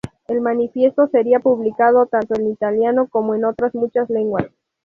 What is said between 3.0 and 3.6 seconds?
como en